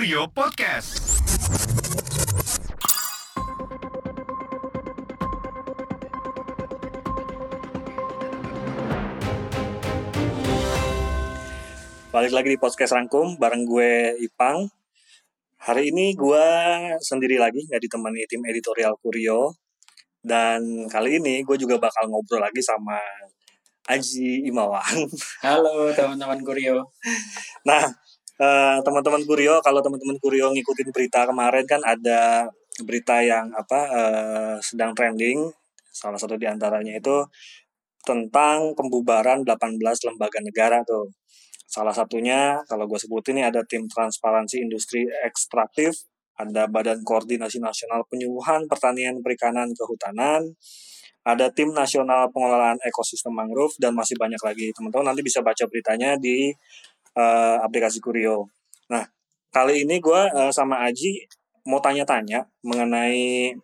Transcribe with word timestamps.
Kurio 0.00 0.24
Podcast. 0.32 0.96
Balik 12.08 12.32
lagi 12.32 12.48
di 12.48 12.56
podcast 12.56 12.96
Rangkum 12.96 13.36
bareng 13.36 13.68
gue 13.68 14.16
Ipang. 14.24 14.72
Hari 15.68 15.92
ini 15.92 16.16
gue 16.16 16.46
sendiri 17.04 17.36
lagi 17.36 17.60
nggak 17.68 17.84
ditemani 17.84 18.24
tim 18.24 18.40
editorial 18.48 18.96
Kurio. 19.04 19.52
Dan 20.24 20.88
kali 20.88 21.20
ini 21.20 21.44
gue 21.44 21.60
juga 21.60 21.76
bakal 21.76 22.08
ngobrol 22.08 22.40
lagi 22.40 22.64
sama 22.64 22.96
Aji 23.84 24.48
Imawan. 24.48 25.12
Halo 25.44 25.92
teman-teman 25.92 26.40
Kurio. 26.40 26.88
Nah, 27.68 27.84
eh, 28.40 28.78
teman-teman 28.80 29.22
Kurio, 29.28 29.60
kalau 29.60 29.84
teman-teman 29.84 30.16
Kurio 30.16 30.48
ngikutin 30.50 30.88
berita 30.90 31.28
kemarin 31.28 31.64
kan 31.68 31.80
ada 31.84 32.48
berita 32.82 33.20
yang 33.20 33.52
apa 33.52 33.80
eh, 33.92 34.56
sedang 34.64 34.96
trending. 34.96 35.52
Salah 35.90 36.16
satu 36.16 36.40
di 36.40 36.46
antaranya 36.48 36.96
itu 36.96 37.16
tentang 38.00 38.72
pembubaran 38.72 39.44
18 39.44 39.76
lembaga 40.08 40.38
negara 40.40 40.80
tuh. 40.86 41.12
Salah 41.70 41.94
satunya 41.94 42.58
kalau 42.66 42.88
gue 42.90 42.98
sebut 42.98 43.22
ini 43.30 43.46
ada 43.46 43.62
tim 43.62 43.86
transparansi 43.86 44.58
industri 44.58 45.06
ekstraktif, 45.22 45.94
ada 46.34 46.66
Badan 46.66 47.04
Koordinasi 47.06 47.62
Nasional 47.62 48.02
Penyuluhan 48.10 48.66
Pertanian 48.66 49.22
Perikanan 49.22 49.70
Kehutanan, 49.76 50.50
ada 51.22 51.52
tim 51.52 51.70
nasional 51.70 52.32
pengelolaan 52.32 52.80
ekosistem 52.80 53.36
mangrove 53.36 53.76
dan 53.76 53.92
masih 53.92 54.16
banyak 54.16 54.40
lagi. 54.40 54.72
Teman-teman 54.72 55.12
nanti 55.12 55.22
bisa 55.22 55.44
baca 55.44 55.62
beritanya 55.68 56.16
di 56.16 56.48
eh, 57.16 57.56
aplikasi 57.62 57.98
Kurio. 58.02 58.48
Nah, 58.92 59.04
kali 59.54 59.84
ini 59.86 59.98
gue 59.98 60.20
eh, 60.30 60.52
sama 60.54 60.82
Aji 60.86 61.26
mau 61.68 61.80
tanya-tanya 61.82 62.46
mengenai 62.64 63.54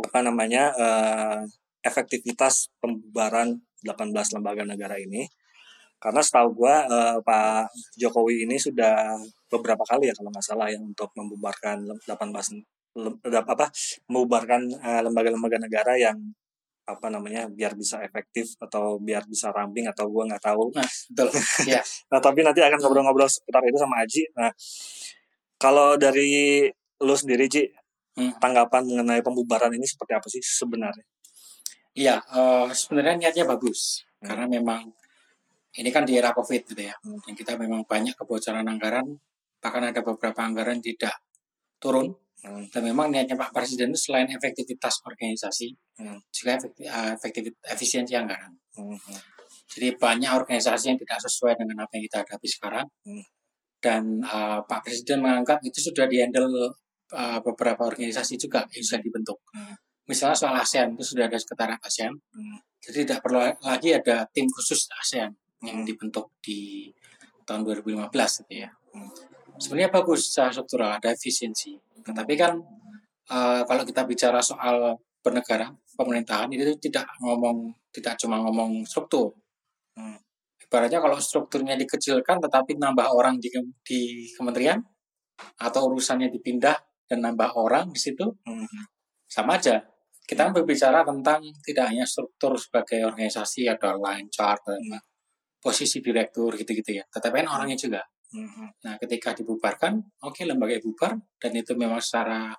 apa 0.00 0.18
namanya 0.24 0.72
eh, 0.74 1.38
efektivitas 1.84 2.72
pembubaran 2.80 3.60
18 3.84 4.36
lembaga 4.36 4.62
negara 4.64 4.96
ini. 5.00 5.26
Karena 6.00 6.24
setahu 6.24 6.64
gue 6.64 6.74
Pak 7.20 7.68
Jokowi 8.00 8.48
ini 8.48 8.56
sudah 8.56 9.20
beberapa 9.52 9.84
kali 9.84 10.08
ya 10.08 10.14
kalau 10.16 10.32
nggak 10.32 10.46
salah 10.46 10.72
ya 10.72 10.80
untuk 10.80 11.12
membubarkan 11.12 11.84
lem- 11.84 12.00
18 12.08 12.64
lem- 12.96 13.20
apa 13.28 13.66
membubarkan 14.08 14.60
eh, 14.80 15.00
lembaga-lembaga 15.04 15.58
negara 15.60 15.92
yang 16.00 16.16
apa 16.90 17.06
namanya 17.08 17.46
biar 17.46 17.78
bisa 17.78 18.02
efektif 18.02 18.58
atau 18.58 18.98
biar 18.98 19.24
bisa 19.30 19.50
ramping 19.54 19.86
atau 19.86 20.10
gue 20.10 20.24
nggak 20.26 20.42
tahu 20.42 20.74
Nah, 20.74 20.84
betul. 21.14 21.28
ya. 21.72 21.80
Nah, 22.10 22.18
tapi 22.18 22.42
nanti 22.42 22.60
akan 22.60 22.78
ngobrol-ngobrol 22.82 23.30
seputar 23.30 23.62
itu 23.66 23.78
sama 23.78 24.02
Aji. 24.02 24.22
Nah, 24.34 24.50
kalau 25.60 25.94
dari 25.94 26.66
lu 27.00 27.14
sendiri, 27.16 27.46
Ji, 27.48 27.64
Hmm. 28.10 28.34
tanggapan 28.42 28.82
mengenai 28.84 29.22
pembubaran 29.22 29.70
ini 29.70 29.86
seperti 29.86 30.12
apa 30.18 30.26
sih 30.26 30.42
sebenarnya? 30.42 31.06
Iya, 31.94 32.18
eh, 32.20 32.68
sebenarnya 32.74 33.16
niatnya 33.16 33.46
bagus 33.46 34.02
Hmm. 34.18 34.28
karena 34.28 34.44
memang 34.50 34.90
ini 35.78 35.88
kan 35.94 36.02
di 36.02 36.18
era 36.18 36.34
Covid 36.34 36.66
gitu 36.66 36.82
ya. 36.82 36.94
Hmm. 37.06 37.22
Dan 37.22 37.32
kita 37.38 37.54
memang 37.54 37.86
banyak 37.86 38.18
kebocoran 38.18 38.66
anggaran, 38.66 39.06
bahkan 39.62 39.94
ada 39.94 40.02
beberapa 40.02 40.42
anggaran 40.42 40.82
tidak 40.82 41.14
turun. 41.78 42.12
Hmm. 42.40 42.64
Dan 42.72 42.82
memang 42.88 43.12
niatnya 43.12 43.36
Pak 43.36 43.52
Presiden 43.52 43.92
itu 43.92 44.08
selain 44.08 44.28
efektivitas 44.32 45.04
organisasi, 45.04 45.76
Hmm. 46.00 46.16
juga 46.32 46.56
efekti, 46.56 46.88
eh, 46.88 47.12
efektivitas 47.16 47.60
efisiensi 47.68 48.16
anggaran. 48.16 48.52
Hmm. 48.80 48.96
Jadi 49.70 49.94
banyak 49.94 50.30
organisasi 50.34 50.90
yang 50.94 50.98
tidak 50.98 51.20
sesuai 51.20 51.54
dengan 51.60 51.84
apa 51.84 51.92
yang 51.94 52.04
kita 52.08 52.16
hadapi 52.24 52.48
sekarang. 52.48 52.86
Hmm. 53.04 53.24
Dan 53.80 54.02
eh, 54.24 54.58
Pak 54.64 54.80
Presiden 54.84 55.20
menganggap 55.20 55.60
itu 55.64 55.78
sudah 55.92 56.08
dihandle 56.08 56.72
eh, 57.10 57.38
beberapa 57.42 57.90
organisasi 57.90 58.38
juga 58.38 58.64
yang 58.70 58.84
sudah 58.86 59.02
dibentuk. 59.02 59.38
Hmm. 59.52 59.74
Misalnya 60.08 60.34
soal 60.38 60.54
ASEAN 60.58 60.94
itu 60.98 61.14
sudah 61.14 61.26
ada 61.30 61.38
sekretariat 61.38 61.78
ASEAN. 61.82 62.14
Hmm. 62.14 62.58
Jadi 62.80 63.04
tidak 63.04 63.20
perlu 63.20 63.42
lagi 63.60 63.90
ada 63.94 64.24
tim 64.32 64.46
khusus 64.48 64.88
ASEAN 64.96 65.30
yang 65.60 65.82
Hmm. 65.82 65.86
dibentuk 65.86 66.32
di 66.40 66.88
tahun 67.44 67.66
2015 67.66 68.40
gitu 68.46 68.64
ya. 68.64 68.70
Hmm. 68.94 69.10
Sebenarnya 69.60 69.92
bagus 69.92 70.32
secara 70.32 70.50
struktural 70.50 70.96
ada 70.96 71.12
efisiensi. 71.12 71.76
Tetapi 72.00 72.34
kan 72.34 72.56
eh, 73.30 73.62
kalau 73.68 73.82
kita 73.84 74.08
bicara 74.08 74.40
soal 74.40 74.96
bernegara, 75.20 75.68
pemerintahan 75.94 76.48
itu 76.56 76.80
tidak 76.80 77.04
ngomong 77.20 77.76
tidak 77.92 78.16
cuma 78.16 78.40
ngomong 78.40 78.88
struktur. 78.88 79.36
Hmm. 79.98 80.16
Ibaratnya 80.64 81.02
kalau 81.02 81.18
strukturnya 81.20 81.74
dikecilkan 81.76 82.40
tetapi 82.40 82.78
nambah 82.78 83.10
orang 83.12 83.36
di, 83.42 83.50
di 83.84 84.30
kementerian 84.38 84.80
atau 85.60 85.90
urusannya 85.92 86.30
dipindah 86.32 86.76
dan 87.10 87.18
nambah 87.26 87.58
orang 87.58 87.90
di 87.90 88.00
situ 88.00 88.24
Hmm. 88.46 88.64
sama 89.26 89.58
aja. 89.58 89.82
Kita 90.24 90.46
kan 90.46 90.52
berbicara 90.54 91.02
tentang 91.02 91.42
tidak 91.66 91.90
hanya 91.90 92.06
struktur 92.06 92.54
sebagai 92.54 93.02
organisasi 93.02 93.66
ada 93.66 93.98
line 93.98 94.30
chart, 94.30 94.62
Hmm. 94.64 95.02
posisi 95.60 95.98
direktur 96.00 96.54
gitu-gitu 96.56 96.96
ya. 96.96 97.04
Tetapi 97.10 97.44
kan 97.44 97.48
orangnya 97.50 97.76
juga. 97.76 98.00
Hmm. 98.30 98.70
Nah, 98.86 98.94
ketika 99.02 99.34
dibubarkan, 99.34 99.98
oke 100.22 100.46
lembaga 100.46 100.78
bubar 100.78 101.18
dan 101.38 101.52
itu 101.54 101.74
memang 101.74 101.98
secara 101.98 102.54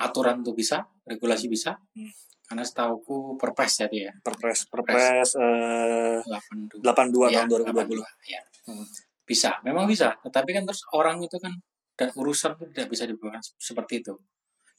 aturan 0.00 0.40
tuh 0.40 0.56
bisa, 0.56 0.88
regulasi 1.04 1.46
bisa. 1.52 1.76
Hmm. 1.92 2.12
Karena 2.50 2.66
setauku 2.66 3.38
perpres 3.38 3.86
ya, 3.86 4.10
Perpres 4.26 4.66
Perpres 4.66 5.38
eh, 5.38 6.18
82 6.26 6.82
82 6.82 7.30
Ya, 7.30 7.46
tahun 7.46 7.62
2020. 7.62 8.02
82, 8.02 8.26
ya. 8.26 8.40
Hmm. 8.66 8.86
Bisa, 9.22 9.50
memang 9.62 9.86
bisa. 9.86 10.18
Tetapi 10.18 10.50
kan 10.58 10.64
terus 10.66 10.82
orang 10.90 11.22
itu 11.22 11.38
kan 11.38 11.54
dan 11.94 12.08
urusan 12.16 12.56
itu 12.58 12.64
tidak 12.74 12.88
bisa 12.90 13.04
dibubarkan 13.06 13.44
seperti 13.60 14.02
itu. 14.02 14.16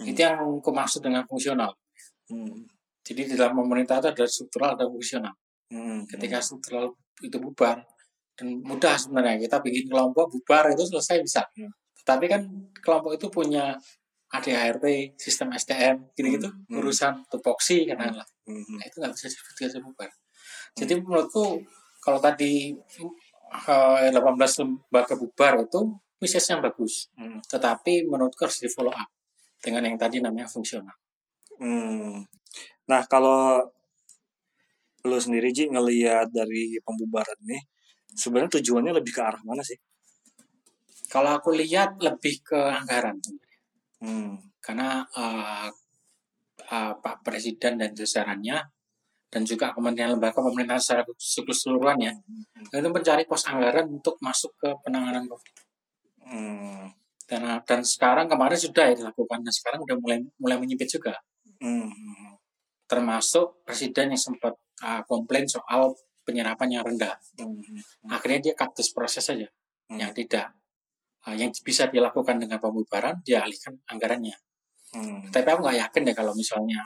Hmm. 0.02 0.10
Itu 0.10 0.20
yang 0.20 0.42
aku 0.42 0.74
maksud 0.74 1.06
dengan 1.06 1.24
fungsional. 1.30 1.72
Hmm. 2.28 2.66
Jadi 3.06 3.34
di 3.34 3.36
dalam 3.38 3.56
pemerintah 3.56 4.02
itu 4.02 4.10
ada 4.10 4.26
struktural, 4.26 4.76
ada 4.76 4.86
fungsional. 4.90 5.34
Hmm. 5.72 6.04
Ketika 6.10 6.42
struktural 6.44 6.98
itu 7.22 7.38
bubar 7.38 7.86
dan 8.42 8.58
mudah 8.66 8.98
sebenarnya 8.98 9.38
kita 9.38 9.62
bikin 9.62 9.86
kelompok 9.86 10.34
bubar 10.34 10.74
itu 10.74 10.82
selesai 10.82 11.22
bisa. 11.22 11.46
Hmm. 11.54 11.70
Tetapi 12.02 12.26
kan 12.26 12.42
kelompok 12.82 13.14
itu 13.14 13.30
punya 13.30 13.78
ADART, 14.34 14.82
sistem 15.14 15.54
SDM, 15.54 16.10
gitu-gitu 16.18 16.50
Hmm. 16.50 16.82
urusan 16.82 17.22
tupoksi 17.30 17.86
katakanlah. 17.86 18.26
Hmm. 18.50 18.82
Nah, 18.82 18.84
itu 18.90 18.98
nggak 18.98 19.14
bisa 19.14 19.30
bisa 19.30 19.78
bubar. 19.78 20.10
Jadi 20.74 20.94
menurutku 20.98 21.62
kalau 22.02 22.18
tadi 22.18 22.74
eh, 22.74 24.10
18 24.10 24.58
lembaga 24.66 25.14
bubar 25.14 25.62
itu 25.62 25.80
misesnya 26.18 26.58
bagus. 26.58 27.14
Hmm. 27.14 27.38
Tetapi 27.46 28.10
menurutku 28.10 28.42
harus 28.50 28.58
di 28.58 28.72
follow 28.74 28.90
up 28.90 29.10
dengan 29.62 29.86
yang 29.86 30.02
tadi 30.02 30.18
namanya 30.18 30.50
fungsional. 30.50 30.98
Hmm. 31.62 32.26
Nah, 32.90 33.06
kalau 33.06 33.62
lu 35.06 35.18
sendiri 35.22 35.54
Ji 35.54 35.70
ngelihat 35.70 36.34
dari 36.34 36.82
pembubaran 36.82 37.38
ini 37.46 37.62
sebenarnya 38.14 38.60
tujuannya 38.60 38.94
lebih 39.00 39.14
ke 39.16 39.22
arah 39.22 39.42
mana 39.44 39.64
sih? 39.64 39.78
Kalau 41.12 41.36
aku 41.36 41.52
lihat 41.56 42.00
lebih 42.00 42.44
ke 42.44 42.60
anggaran. 42.60 43.20
Hmm. 44.02 44.34
karena 44.62 45.06
uh, 45.14 45.70
uh, 46.74 46.94
Pak 46.98 47.22
Presiden 47.22 47.78
dan 47.78 47.94
jajarannya 47.94 48.58
dan 49.30 49.42
juga 49.46 49.72
kementerian 49.78 50.18
lembaga 50.18 50.42
pemerintahan 50.42 50.82
secara 50.82 51.02
keseluruhan 51.22 51.98
ya 52.02 52.14
itu 52.74 52.90
mencari 52.90 53.24
pos 53.30 53.46
anggaran 53.46 53.88
untuk 53.94 54.18
masuk 54.22 54.54
ke 54.58 54.70
penanganan 54.82 55.30
COVID. 55.30 55.56
Hmm. 56.26 56.90
Dan, 57.30 57.42
dan 57.64 57.82
sekarang 57.86 58.28
kemarin 58.28 58.60
sudah 58.60 58.92
ya 58.92 58.96
dilakukan 58.98 59.40
dan 59.46 59.54
sekarang 59.54 59.80
udah 59.86 59.96
mulai 60.02 60.18
mulai 60.42 60.58
menyempit 60.58 60.90
juga 60.90 61.16
Hmm. 61.62 61.94
termasuk 62.90 63.62
presiden 63.62 64.18
yang 64.18 64.18
sempat 64.18 64.58
uh, 64.82 65.06
komplain 65.06 65.46
soal 65.46 65.94
penyerapan 66.32 66.68
yang 66.80 66.84
rendah 66.88 67.14
Hmm. 67.36 67.60
akhirnya 68.08 68.40
dia 68.52 68.54
this 68.74 68.96
proses 68.96 69.28
saja 69.28 69.48
Hmm. 69.92 70.00
yang 70.00 70.12
tidak 70.16 70.56
uh, 71.28 71.36
yang 71.36 71.52
bisa 71.62 71.92
dilakukan 71.92 72.40
dengan 72.40 72.58
pembubaran 72.64 73.20
dialihkan 73.22 73.76
anggarannya 73.92 74.36
Hmm. 74.92 75.24
Tapi 75.32 75.48
aku 75.48 75.64
nggak 75.64 75.80
yakin 75.88 76.02
deh 76.04 76.16
kalau 76.16 76.36
misalnya 76.36 76.84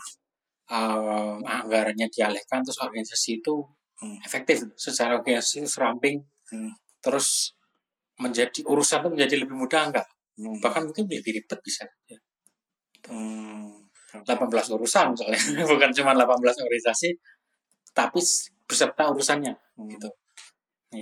um, 0.69 1.41
anggarannya 1.41 2.05
dialihkan 2.09 2.61
terus 2.61 2.77
organisasi 2.81 3.41
itu 3.41 3.65
Hmm. 3.95 4.19
efektif 4.21 4.61
secara 4.75 5.15
organisasi 5.17 5.63
seramping 5.65 6.19
Hmm. 6.51 6.73
terus 7.01 7.55
menjadi 8.21 8.61
urusan 8.67 9.01
itu 9.05 9.09
menjadi 9.09 9.35
lebih 9.41 9.55
mudah 9.57 9.81
enggak 9.89 10.07
Hmm. 10.37 10.59
bahkan 10.61 10.83
mungkin 10.85 11.07
lebih 11.09 11.31
ribet 11.41 11.59
bisa 11.63 11.87
ya. 12.11 12.19
Hmm. 13.09 13.89
18 14.23 14.71
urusan 14.71 15.05
misalnya 15.15 15.35
bukan 15.71 15.91
cuma 15.95 16.11
18 16.15 16.55
organisasi 16.63 17.09
tapi 17.91 18.19
beserta 18.65 19.09
urusannya 19.13 19.53
Hmm. 19.77 19.89
gitu 19.91 20.09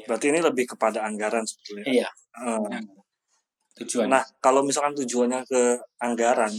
Berarti 0.09 0.33
ini 0.33 0.41
lebih 0.41 0.65
kepada 0.73 1.05
anggaran 1.05 1.45
sebetulnya. 1.45 1.85
iya 1.85 2.09
Hmm. 2.33 2.65
tujuan 3.77 4.09
Nah, 4.09 4.23
kalau 4.41 4.65
misalkan 4.65 4.97
tujuannya 4.97 5.45
ke 5.45 5.61
anggaran, 6.01 6.49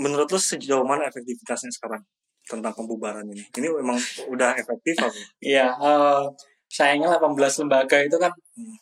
menurut 0.00 0.28
lu 0.28 0.40
sejauh 0.40 0.84
mana 0.84 1.08
efektivitasnya 1.08 1.72
sekarang 1.72 2.04
tentang 2.46 2.72
pembubaran 2.72 3.24
ini? 3.28 3.42
Ini 3.52 3.68
memang 3.80 3.96
udah 4.32 4.56
efektif 4.56 4.96
apa? 5.00 5.12
iya 5.44 5.72
eh, 5.72 6.24
sayangnya 6.68 7.16
18 7.16 7.60
lembaga 7.64 7.96
itu 8.00 8.16
kan 8.16 8.32
Hmm. 8.56 8.76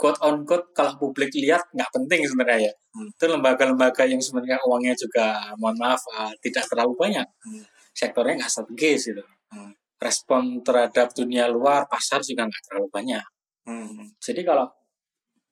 quote 0.00 0.16
on 0.24 0.48
quote 0.48 0.72
kalau 0.72 0.96
publik 0.96 1.28
lihat 1.36 1.60
nggak 1.76 1.90
penting 1.92 2.24
sebenarnya 2.24 2.72
ya. 2.72 2.74
Hmm. 2.96 3.08
Itu 3.12 3.24
lembaga-lembaga 3.28 4.02
yang 4.08 4.20
sebenarnya 4.20 4.56
uangnya 4.64 4.96
juga 4.96 5.52
mohon 5.60 5.76
maaf 5.76 6.00
uh, 6.16 6.32
tidak 6.40 6.64
terlalu 6.72 6.96
banyak. 6.96 7.26
Hmm. 7.44 7.64
Sektornya 7.92 8.44
nggak 8.44 8.52
strategis 8.52 9.12
gitu. 9.12 9.24
Hmm. 9.50 9.72
Respon 10.00 10.64
terhadap 10.64 11.12
dunia 11.12 11.50
luar 11.50 11.84
pasar 11.90 12.24
juga 12.24 12.48
nggak 12.48 12.62
terlalu 12.68 12.88
banyak. 12.88 13.24
Hmm. 13.68 14.08
Jadi 14.18 14.40
kalau 14.42 14.66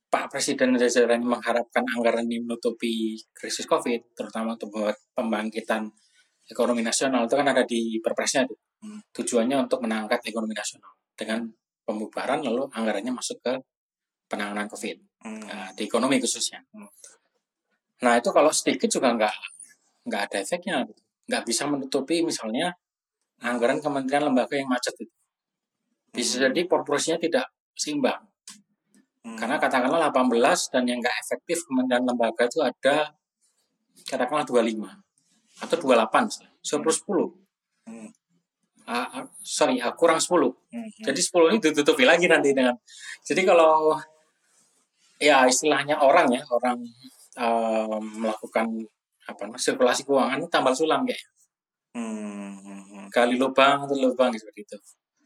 Pak 0.09 0.33
Presiden 0.33 0.73
dan 0.73 0.89
jajaran 0.89 1.21
mengharapkan 1.21 1.85
anggaran 1.85 2.25
ini 2.25 2.41
menutupi 2.41 3.21
krisis 3.37 3.69
COVID, 3.69 4.17
terutama 4.17 4.57
untuk 4.57 4.73
membuat 4.73 4.97
pembangkitan 5.13 5.85
ekonomi 6.49 6.81
nasional 6.81 7.29
itu 7.29 7.37
kan 7.37 7.45
ada 7.45 7.61
di 7.69 8.01
perpresnya 8.01 8.49
tuh. 8.49 8.57
Hmm. 8.81 9.05
Tujuannya 9.13 9.69
untuk 9.69 9.85
mengangkat 9.85 10.25
ekonomi 10.25 10.57
nasional 10.57 10.97
dengan 11.13 11.45
pembubaran 11.85 12.41
lalu 12.41 12.69
anggarannya 12.73 13.13
masuk 13.13 13.37
ke 13.45 13.53
penanganan 14.29 14.69
COVID 14.69 15.09
Hmm. 15.19 15.43
nah, 15.43 15.71
di 15.75 15.83
ekonomi 15.91 16.23
khususnya. 16.23 16.63
Hmm. 16.71 16.87
Nah 18.07 18.15
itu 18.23 18.31
kalau 18.31 18.55
sedikit 18.55 18.87
juga 18.87 19.11
nggak 19.19 19.35
nggak 20.07 20.23
ada 20.31 20.37
efeknya, 20.39 20.87
gitu. 20.87 21.03
Nggak 21.29 21.45
bisa 21.45 21.69
menutupi 21.69 22.25
misalnya 22.25 22.73
anggaran 23.45 23.79
kementerian 23.79 24.33
lembaga 24.33 24.57
yang 24.57 24.67
macet 24.67 24.97
itu. 24.99 25.15
Bisa 26.11 26.41
Hmm. 26.41 26.51
jadi 26.51 26.61
proporsinya 26.65 27.19
tidak 27.21 27.47
seimbang. 27.77 28.25
Hmm. 29.23 29.37
Karena 29.37 29.61
katakanlah 29.61 30.09
18 30.11 30.73
dan 30.73 30.89
yang 30.89 30.99
nggak 30.99 31.17
efektif 31.23 31.63
kementerian 31.69 32.09
lembaga 32.09 32.49
itu 32.49 32.59
ada 32.65 33.13
katakanlah 34.09 34.49
25 34.49 34.89
atau 35.61 35.77
28 35.77 36.27
misalnya. 36.27 36.53
10 36.65 36.93
10. 36.97 37.29
Hmm. 37.87 38.11
Ah, 38.89 39.29
sorry, 39.45 39.85
ah, 39.85 39.93
kurang 39.93 40.17
10. 40.17 40.57
Hmm. 40.73 40.89
Jadi 41.05 41.21
10 41.21 41.53
ini 41.53 41.59
ditutupi 41.61 42.09
lagi 42.09 42.25
nanti 42.25 42.57
dengan 42.57 42.73
Jadi 43.21 43.45
kalau 43.45 44.01
ya 45.21 45.45
istilahnya 45.45 46.01
orang 46.01 46.33
ya, 46.33 46.43
orang 46.49 46.81
eh, 47.37 47.99
melakukan 48.01 48.89
apa 49.29 49.41
namanya 49.45 49.61
sirkulasi 49.61 50.03
keuangan 50.09 50.41
itu 50.41 50.49
tambal 50.49 50.73
sulam 50.73 51.05
kayak 51.05 51.21
Hmm. 51.97 52.53
Hmm. 52.61 52.83
Hmm. 52.85 53.07
gali 53.09 53.37
lubang 53.41 53.89
atau 53.89 53.97
lubang 53.97 54.29
seperti 54.37 54.61
itu. 54.69 54.79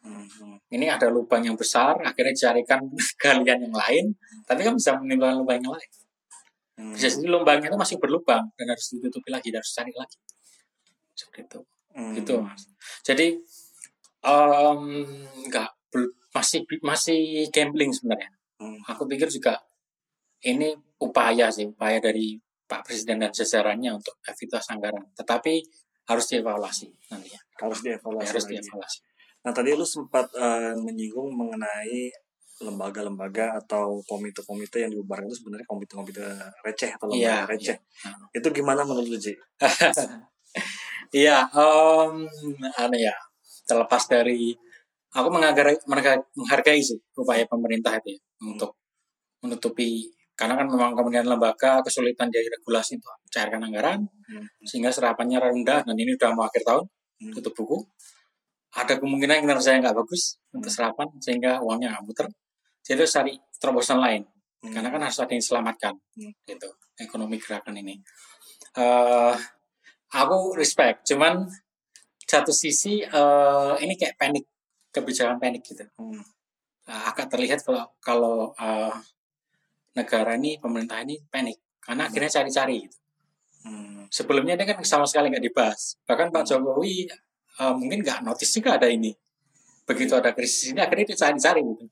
Hmm. 0.03 0.25
Hmm. 0.27 0.57
Ini 0.71 0.87
ada 0.95 1.11
lubang 1.11 1.43
yang 1.43 1.59
besar, 1.59 1.99
akhirnya 2.03 2.35
carikan 2.35 2.81
galian 3.23 3.67
yang 3.67 3.75
lain, 3.75 4.05
tapi 4.47 4.63
kan 4.63 4.75
bisa 4.79 4.95
menimbulkan 4.99 5.43
lubang 5.43 5.59
yang 5.59 5.75
lain. 5.75 5.91
Hmm. 6.79 6.93
Bisa 6.95 7.11
jadi 7.13 7.29
lubangnya 7.29 7.69
itu 7.71 7.79
masih 7.79 7.97
berlubang 7.99 8.47
dan 8.55 8.67
harus 8.71 8.87
ditutupi 8.95 9.29
lagi, 9.35 9.51
dan 9.51 9.59
harus 9.61 9.75
cari 9.75 9.93
lagi. 9.95 10.19
Seperti 11.19 11.41
itu. 11.51 11.61
Hmm. 11.93 12.15
Gitu, 12.17 12.35
Mas. 12.41 12.63
Jadi 13.05 13.27
em, 14.23 14.83
nggak 15.51 15.71
bel- 15.93 16.15
masih 16.33 16.61
masih 16.81 17.21
gambling 17.51 17.91
sebenarnya. 17.91 18.31
Hmm. 18.63 18.79
Aku 18.87 19.05
pikir 19.11 19.29
juga 19.29 19.59
ini 20.47 20.73
upaya 21.03 21.51
sih, 21.51 21.69
upaya 21.69 21.99
dari 21.99 22.39
Pak 22.73 22.81
Presiden 22.89 23.21
dan 23.21 23.29
jajarannya 23.29 23.91
untuk 23.93 24.17
efektivitas 24.25 24.73
anggaran. 24.73 25.05
Tetapi 25.13 25.55
harus 26.09 26.25
dievaluasi 26.27 26.89
nantinya. 27.13 27.41
Harus 27.61 27.79
Ya, 27.81 27.95
dievaluasi. 27.95 28.29
harus 28.33 28.45
lagi. 28.45 28.55
dievaluasi. 28.57 28.99
Nah 29.45 29.53
tadi 29.53 29.71
lu 29.75 29.85
sempat 29.85 30.27
eh, 30.35 30.73
menyinggung 30.75 31.29
mengenai 31.31 32.09
lembaga-lembaga 32.63 33.59
atau 33.59 33.99
komite-komite 34.07 34.87
yang 34.87 34.91
dibubarkan 34.95 35.27
itu 35.27 35.43
sebenarnya 35.43 35.67
komite-komite 35.67 36.23
receh 36.63 36.91
atau 36.95 37.11
lembaga 37.11 37.27
Iya, 37.27 37.37
receh. 37.51 37.77
iya. 37.77 38.15
Itu 38.33 38.49
gimana 38.51 38.87
menurut 38.87 39.11
lu, 39.11 39.19
Ji? 39.19 39.35
Iya, 41.13 41.45
em 41.53 42.15
anu 42.79 42.97
ya, 42.97 43.13
terlepas 43.69 44.09
dari 44.09 44.57
aku 45.13 45.29
menghargai, 45.29 45.77
menghargai, 45.85 46.81
sih 46.81 46.97
upaya 47.13 47.45
pemerintah 47.45 48.01
itu 48.01 48.17
ya, 48.17 48.21
untuk 48.41 48.73
menutupi 49.45 50.09
karena 50.43 50.59
kan 50.59 50.67
memang 50.67 50.91
kemudian 50.99 51.23
lembaga 51.23 51.79
kesulitan 51.87 52.27
dari 52.27 52.51
regulasi 52.51 52.99
untuk 52.99 53.15
cairkan 53.31 53.63
anggaran 53.63 54.03
Hmm. 54.27 54.43
sehingga 54.67 54.91
serapannya 54.91 55.39
rendah 55.39 55.87
dan 55.87 55.95
ini 55.95 56.19
udah 56.19 56.31
mau 56.35 56.51
akhir 56.51 56.67
tahun 56.67 56.83
Hmm. 57.23 57.31
tutup 57.39 57.55
buku 57.55 57.79
ada 58.75 58.99
kemungkinan 58.99 59.47
kinerjanya 59.47 59.79
nggak 59.87 59.97
bagus 60.03 60.43
untuk 60.51 60.67
Hmm. 60.67 60.77
serapan 60.83 61.09
sehingga 61.23 61.63
uangnya 61.63 61.95
nggak 61.95 62.05
muter 62.05 62.27
jadi 62.83 63.07
harus 63.07 63.15
cari 63.15 63.33
terobosan 63.63 64.03
lain 64.03 64.23
Hmm. 64.67 64.73
karena 64.75 64.89
kan 64.91 65.01
harus 65.07 65.19
ada 65.23 65.31
yang 65.31 65.43
diselamatkan 65.47 65.95
Hmm. 66.19 66.33
gitu 66.43 66.69
ekonomi 66.99 67.39
gerakan 67.39 67.79
ini 67.79 67.95
eh 68.75 69.35
aku 70.11 70.59
respect 70.59 71.07
cuman 71.07 71.47
satu 72.27 72.51
sisi 72.51 73.05
eh 73.05 73.73
ini 73.79 73.95
kayak 73.95 74.19
panik 74.19 74.45
kebijakan 74.91 75.39
panik 75.39 75.63
gitu 75.63 75.87
Hmm. 75.95 76.19
Eh, 76.83 77.03
agak 77.07 77.31
terlihat 77.31 77.63
kalau 77.63 77.87
kalau 78.03 78.37
eh, 78.59 78.91
negara 79.93 80.37
ini 80.37 80.57
pemerintah 80.57 81.01
ini 81.05 81.21
panik. 81.29 81.61
Karena 81.83 82.09
akhirnya 82.09 82.31
cari-cari 82.31 82.87
gitu. 82.87 82.99
Hmm. 83.63 84.11
sebelumnya 84.11 84.59
ini 84.59 84.67
kan 84.67 84.83
sama 84.83 85.07
sekali 85.07 85.31
nggak 85.31 85.45
dibahas. 85.47 85.95
Bahkan 86.03 86.35
Pak 86.35 86.51
Jokowi 86.51 87.07
eh, 87.63 87.75
mungkin 87.79 88.03
nggak 88.03 88.27
notice 88.27 88.51
juga 88.59 88.75
ada 88.75 88.91
ini. 88.91 89.15
Begitu 89.87 90.19
ada 90.19 90.35
krisis 90.35 90.75
ini 90.75 90.83
akhirnya 90.83 91.15
dicari-cari 91.15 91.63
gitu. 91.63 91.87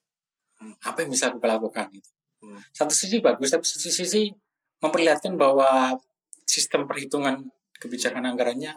Hmm. 0.60 0.76
apa 0.84 1.00
yang 1.00 1.10
bisa 1.14 1.32
kita 1.32 1.46
lakukan 1.48 1.88
gitu. 1.88 2.10
Hmm. 2.40 2.60
satu 2.72 2.92
sisi 2.92 3.20
bagus 3.20 3.52
tapi 3.52 3.64
satu 3.64 3.88
sisi 3.88 4.32
memperlihatkan 4.80 5.36
bahwa 5.36 5.96
sistem 6.44 6.84
perhitungan 6.88 7.48
kebijakan 7.80 8.24
anggarannya 8.28 8.76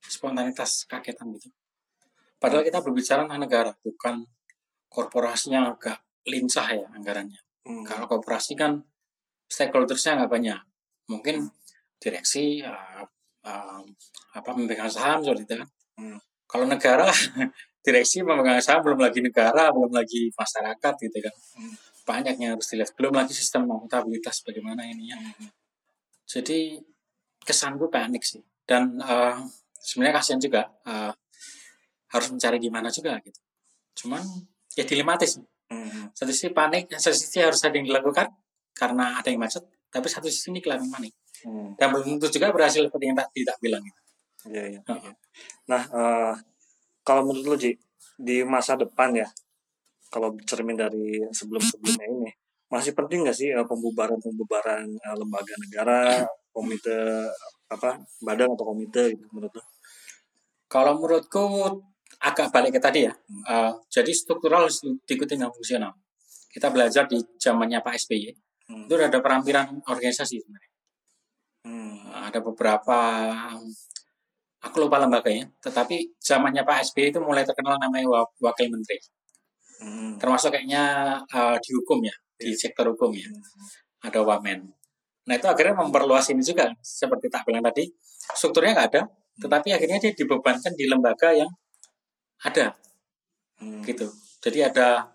spontanitas 0.00 0.88
kagetan 0.88 1.32
gitu. 1.36 1.52
Padahal 2.38 2.64
kita 2.64 2.80
berbicara 2.80 3.26
tentang 3.26 3.42
negara 3.44 3.72
bukan 3.82 4.24
korporasinya 4.88 5.74
agak 5.74 6.00
lincah 6.24 6.68
ya 6.70 6.86
anggarannya 6.96 7.47
Hmm. 7.68 7.84
kalau 7.84 8.08
korporasi 8.08 8.56
kan 8.56 8.80
stakeholdersnya 9.44 10.16
nggak 10.24 10.32
banyak. 10.32 10.60
Mungkin 11.12 11.52
direksi 12.00 12.64
uh, 12.64 13.04
uh, 13.44 13.82
apa 14.32 14.50
memegang 14.56 14.88
saham 14.88 15.20
seperti 15.20 15.44
itu 15.44 15.54
kan. 15.60 15.68
Hmm. 15.98 16.18
kalau 16.48 16.64
negara 16.64 17.10
direksi 17.84 18.24
memegang 18.24 18.62
saham 18.64 18.80
belum 18.86 19.02
lagi 19.04 19.20
negara 19.20 19.68
belum 19.68 19.92
lagi 19.92 20.32
masyarakat 20.32 20.94
gitu 21.04 21.18
kan. 21.20 21.34
Hmm. 21.60 21.74
banyak 22.08 22.34
yang 22.40 22.56
harus 22.56 22.72
dilihat. 22.72 22.96
Belum 22.96 23.12
lagi 23.12 23.36
sistem 23.36 23.68
akuntabilitas 23.68 24.40
bagaimana 24.40 24.88
ini 24.88 25.12
ya 25.12 25.18
Hmm. 25.20 25.52
jadi 26.24 26.80
kesanku 27.44 27.92
panik 27.92 28.24
sih. 28.24 28.40
Dan 28.64 28.96
uh, 29.00 29.44
sebenarnya 29.76 30.20
kasihan 30.20 30.40
juga 30.40 30.72
uh, 30.88 31.12
harus 32.12 32.28
mencari 32.32 32.56
di 32.60 32.68
mana 32.72 32.88
juga 32.88 33.16
gitu. 33.20 33.40
Cuman 34.04 34.24
ya 34.76 34.84
dilematis 34.84 35.40
Hmm. 35.68 36.08
satu 36.16 36.32
sisi 36.32 36.48
panik 36.56 36.88
satu 36.96 37.12
sisi 37.12 37.44
harus 37.44 37.60
ada 37.60 37.76
yang 37.76 37.84
dilakukan 37.84 38.32
karena 38.72 39.20
ada 39.20 39.28
yang 39.28 39.40
macet 39.44 39.60
tapi 39.92 40.08
satu 40.08 40.28
sisi 40.28 40.48
ini 40.52 40.64
kelihatan 40.64 40.88
panik 40.88 41.14
Hmm. 41.38 41.70
dan 41.78 41.94
belum 41.94 42.18
tentu 42.18 42.34
juga 42.34 42.50
berhasil 42.50 42.82
seperti 42.82 43.14
yang 43.14 43.14
tadi 43.14 43.46
tak 43.46 43.62
bilang 43.62 43.78
gitu. 43.78 44.00
Iya, 44.50 44.74
iya. 44.74 44.80
Heeh. 44.90 45.14
Nah, 45.70 45.82
eh, 45.86 46.34
kalau 47.06 47.30
menurut 47.30 47.46
lu, 47.46 47.54
Ji, 47.54 47.78
di 48.18 48.42
masa 48.42 48.74
depan 48.74 49.14
ya, 49.14 49.28
kalau 50.10 50.34
cermin 50.42 50.74
dari 50.74 51.22
sebelum-sebelumnya 51.30 52.06
ini, 52.10 52.30
masih 52.66 52.90
penting 52.90 53.22
nggak 53.22 53.38
sih 53.38 53.54
eh, 53.54 53.66
pembubaran-pembubaran 53.70 54.82
eh, 54.90 55.14
lembaga 55.14 55.54
negara, 55.62 56.26
komite 56.50 56.98
apa 57.70 58.02
badan 58.24 58.50
atau 58.56 58.66
komite 58.74 59.14
gitu 59.14 59.28
menurut 59.30 59.52
lu? 59.54 59.62
kalau 60.72 60.96
menurutku 60.98 61.44
agak 62.18 62.50
balik 62.50 62.74
ke 62.76 62.80
tadi 62.82 63.06
ya. 63.06 63.14
Uh, 63.46 63.72
jadi 63.90 64.10
struktural 64.10 64.66
diikuti 65.06 65.38
dengan 65.38 65.54
fungsional. 65.54 65.94
Kita 66.50 66.72
belajar 66.74 67.06
di 67.06 67.18
zamannya 67.38 67.78
Pak 67.84 67.94
SBY 67.94 68.34
Hmm. 68.68 68.84
itu 68.84 69.00
ada 69.00 69.24
perampiran 69.24 69.80
organisasi 69.88 70.44
sebenarnya. 70.44 70.72
Hmm. 71.64 72.04
Ada 72.28 72.44
beberapa 72.44 73.00
aku 74.60 74.76
lupa 74.76 75.00
lembaganya. 75.00 75.48
Tetapi 75.64 76.20
zamannya 76.20 76.68
Pak 76.68 76.92
SBY 76.92 77.16
itu 77.16 77.20
mulai 77.24 77.48
terkenal 77.48 77.80
namanya 77.80 78.06
wa- 78.08 78.32
wakil 78.44 78.68
menteri. 78.68 79.00
Hmm. 79.78 80.18
termasuk 80.18 80.50
kayaknya 80.50 81.14
uh, 81.30 81.54
di 81.62 81.70
hukum 81.70 82.02
ya 82.02 82.10
di 82.34 82.50
sektor 82.50 82.90
hukum 82.90 83.14
ya. 83.14 83.30
Ada 84.02 84.26
wamen. 84.26 84.66
Nah 85.30 85.34
itu 85.38 85.46
akhirnya 85.46 85.78
memperluas 85.78 86.26
ini 86.34 86.42
juga 86.42 86.66
seperti 86.82 87.30
tak 87.30 87.46
bilang 87.46 87.62
tadi. 87.62 87.86
Strukturnya 88.34 88.74
nggak 88.74 88.88
ada 88.90 89.02
tetapi 89.38 89.70
akhirnya 89.70 90.02
dia 90.02 90.12
dibebankan 90.18 90.74
di 90.74 90.90
lembaga 90.90 91.30
yang 91.30 91.46
ada 92.44 92.74
Hmm. 93.58 93.82
gitu 93.82 94.06
jadi 94.38 94.70
ada 94.70 95.10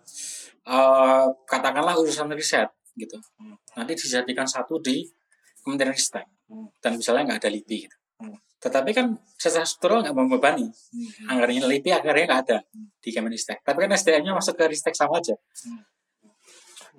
uh, 0.68 1.24
katakanlah 1.48 1.96
urusan 1.96 2.28
riset 2.36 2.68
gitu 2.92 3.16
Hmm. 3.40 3.56
nanti 3.72 3.96
dijadikan 3.96 4.44
satu 4.44 4.76
di 4.84 5.00
Kementerian 5.64 5.96
Ristek 5.96 6.28
Hmm. 6.44 6.68
dan 6.84 7.00
misalnya 7.00 7.32
nggak 7.32 7.40
ada 7.40 7.48
LIPI 7.48 7.76
gitu. 7.88 7.96
Hmm. 8.20 8.36
tetapi 8.60 8.90
kan 8.92 9.16
secara 9.40 9.64
struktural 9.64 10.04
nggak 10.04 10.12
membebani 10.16 10.68
Hmm. 10.68 11.30
anggarannya 11.32 11.64
LIPI 11.64 11.90
akhirnya 11.96 12.24
nggak 12.28 12.42
ada 12.44 12.58
di 13.00 13.10
Kemenristek 13.16 13.64
tapi 13.64 13.78
kan 13.80 13.90
SDM-nya 13.96 14.36
masuk 14.36 14.60
ke 14.60 14.64
Ristek 14.68 14.92
sama 14.92 15.24
aja 15.24 15.32
Hmm. 15.64 15.80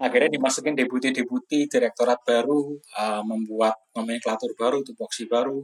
akhirnya 0.01 0.34
dimasukin 0.34 0.74
deputi-deputi 0.74 1.70
direktorat 1.70 2.25
baru 2.25 2.74
uh, 3.00 3.22
membuat 3.22 3.77
nomenklatur 3.94 4.51
baru 4.58 4.82
tupoksi 4.82 5.29
baru 5.29 5.62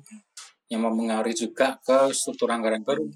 yang 0.70 0.86
mempengaruhi 0.88 1.36
juga 1.36 1.76
ke 1.84 2.14
struktur 2.16 2.48
anggaran 2.48 2.80
baru 2.86 3.10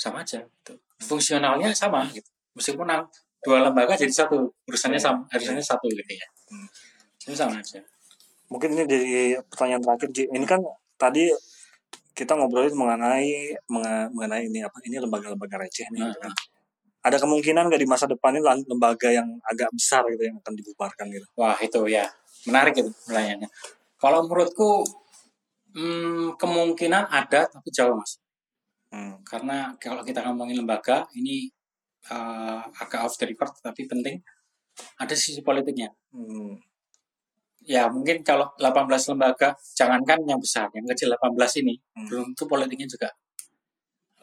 sama 0.00 0.24
aja 0.24 0.40
gitu. 0.40 0.72
fungsionalnya 1.04 1.68
sama 1.76 2.08
gitu 2.08 2.24
meskipun 2.56 2.88
dua 3.44 3.68
lembaga 3.68 3.92
jadi 3.96 4.12
satu 4.12 4.48
urusannya 4.64 4.96
sama 4.96 5.20
harusnya 5.28 5.60
satu 5.60 5.84
gitu 5.92 6.12
ya 6.16 6.28
Hmm. 6.50 7.36
sama 7.36 7.62
aja 7.62 7.78
Mungkin 8.50 8.74
ini 8.74 8.82
dari 8.82 9.38
pertanyaan 9.46 9.78
terakhir 9.78 10.10
Ji. 10.10 10.26
Ini 10.26 10.42
kan 10.42 10.58
tadi 10.98 11.30
kita 12.10 12.34
ngobrolin 12.34 12.74
mengenai 12.74 13.54
mengenai 13.70 14.50
ini 14.50 14.66
apa 14.66 14.82
ini 14.82 14.98
lembaga-lembaga 14.98 15.62
receh 15.62 15.86
nih. 15.94 16.02
kan. 16.18 16.34
Ada 17.00 17.16
kemungkinan 17.22 17.70
nggak 17.70 17.80
di 17.80 17.88
masa 17.88 18.10
depan 18.10 18.36
ini 18.36 18.42
lembaga 18.44 19.08
yang 19.08 19.38
agak 19.46 19.70
besar 19.72 20.02
gitu 20.10 20.26
yang 20.26 20.36
akan 20.42 20.52
dibubarkan 20.52 21.06
gitu? 21.08 21.24
wah 21.38 21.56
itu 21.62 21.80
ya 21.88 22.04
menarik 22.44 22.76
itu 22.76 22.92
pertanyaannya 23.08 23.48
kalau 23.96 24.28
menurutku 24.28 24.84
hmm, 25.72 26.36
kemungkinan 26.36 27.08
ada 27.08 27.48
tapi 27.48 27.68
jauh 27.72 27.96
mas 27.96 28.20
Hmm. 28.90 29.22
karena 29.22 29.70
kalau 29.78 30.02
kita 30.02 30.18
ngomongin 30.26 30.58
lembaga 30.58 31.06
ini 31.14 31.46
eh, 32.02 32.60
agak 32.80 33.06
off 33.06 33.14
the 33.16 33.28
record 33.28 33.52
tapi 33.60 33.86
penting 33.86 34.18
ada 34.98 35.14
sisi 35.14 35.40
politiknya 35.40 35.92
Hmm. 36.10 36.58
ya 37.62 37.86
mungkin 37.86 38.24
kalau 38.24 38.50
18 38.56 38.88
lembaga 39.14 39.52
jangankan 39.76 40.24
yang 40.26 40.40
besar 40.40 40.66
yang 40.74 40.88
kecil 40.88 41.12
18 41.12 41.60
ini 41.62 41.76
Hmm. 41.94 42.06
belum 42.08 42.24
tentu 42.34 42.44
politiknya 42.46 42.88
juga 42.88 43.08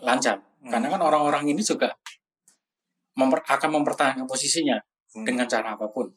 lancar 0.04 0.38
Hmm. 0.62 0.72
karena 0.74 0.88
kan 0.94 1.02
orang-orang 1.02 1.48
ini 1.48 1.62
juga 1.62 1.94
memper- 3.16 3.46
akan 3.46 3.70
mempertahankan 3.82 4.26
posisinya 4.26 4.78
Hmm. 5.14 5.24
dengan 5.26 5.46
cara 5.50 5.74
apa 5.74 5.88
pun 5.90 6.10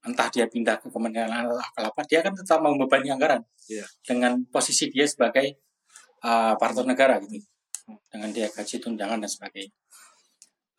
entah 0.00 0.28
dia 0.32 0.48
pindah 0.48 0.80
ke 0.80 0.88
kementerian 0.88 1.28
atau 1.28 1.60
apa 1.76 2.00
dia 2.08 2.24
kan 2.24 2.32
tetap 2.32 2.60
membebani 2.64 3.12
anggaran 3.12 3.44
Iya. 3.68 3.84
dengan 4.00 4.40
posisi 4.48 4.88
dia 4.88 5.04
sebagai 5.04 5.60
uh, 6.24 6.54
partai 6.56 6.84
negara 6.86 7.18
gitu 7.22 7.44
dengan 8.12 8.30
dia 8.30 8.46
gaji 8.50 8.76
tunjangan 8.78 9.18
dan 9.20 9.30
sebagainya 9.30 9.74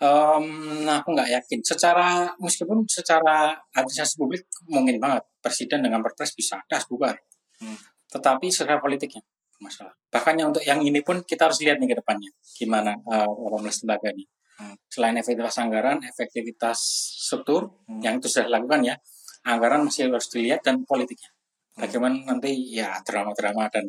Em, 0.01 0.45
nah 0.81 1.05
aku 1.05 1.13
nggak 1.13 1.29
yakin 1.29 1.61
secara 1.61 2.33
meskipun 2.41 2.89
secara 2.89 3.53
administrasi 3.69 4.17
publik 4.17 4.49
mungkin 4.65 4.97
banget 4.97 5.21
presiden 5.37 5.85
dengan 5.85 6.01
perpres 6.01 6.33
bisa 6.33 6.57
das 6.65 6.89
bubar 6.89 7.21
Hmm. 7.61 7.77
tetapi 8.09 8.49
secara 8.49 8.81
politiknya 8.81 9.21
masalah 9.61 9.93
bahkan 10.09 10.33
yang 10.33 10.49
untuk 10.49 10.65
yang 10.65 10.81
ini 10.81 11.05
pun 11.05 11.21
kita 11.21 11.45
harus 11.45 11.61
lihat 11.61 11.77
nih 11.77 11.93
ke 11.93 12.01
depannya 12.01 12.33
gimana 12.57 12.97
uh, 13.05 13.29
18 13.29 13.85
lembaga 13.85 14.09
ini 14.09 14.25
Hmm. 14.57 14.73
selain 14.89 15.13
efektivitas 15.21 15.61
anggaran 15.61 16.01
efektivitas 16.01 16.79
struktur 17.21 17.69
Hmm. 17.85 18.01
yang 18.01 18.17
itu 18.17 18.25
sudah 18.25 18.49
dilakukan 18.49 18.81
ya 18.81 18.97
anggaran 19.45 19.85
masih 19.85 20.09
harus 20.09 20.25
dilihat 20.33 20.65
dan 20.65 20.81
politiknya 20.81 21.29
Hmm. 21.77 21.85
bagaimana 21.85 22.17
nanti 22.25 22.73
ya 22.73 22.97
drama-drama 23.05 23.69
dan. 23.69 23.85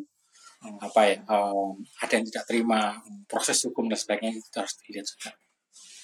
Apa 0.79 1.01
ya 1.03 1.15
em, 1.21 1.67
ada 1.99 2.13
yang 2.13 2.25
tidak 2.25 2.43
terima 2.45 2.79
proses 3.25 3.59
hukum 3.63 3.87
dan 3.87 3.97
sebagainya 3.97 4.37
itu 4.37 4.55
harus 4.55 4.73
dilihat 4.81 5.05
juga 5.05 5.29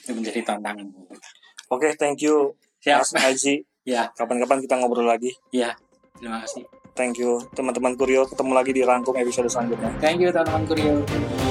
itu 0.04 0.12
menjadi 0.14 0.40
tantangan 0.46 0.88
Oke, 1.70 1.94
thank 1.96 2.20
you 2.20 2.58
ya 2.82 2.98
Mas 2.98 3.14
Haji. 3.14 3.62
ya 3.94 4.10
Kapan-kapan 4.12 4.58
kita 4.60 4.76
ngobrol 4.78 5.06
lagi. 5.06 5.32
ya 5.50 5.74
terima 6.18 6.42
kasih 6.44 6.66
Thank 6.98 7.16
you 7.16 7.40
teman-teman 7.56 7.96
Kurio. 7.96 8.28
Ketemu 8.28 8.52
lagi 8.52 8.76
di 8.76 8.84
rangkum 8.84 9.16
episode 9.16 9.48
selanjutnya. 9.48 9.88
thank 10.04 10.20
you 10.20 10.28
teman-teman 10.30 10.64
Kurio 10.68 11.49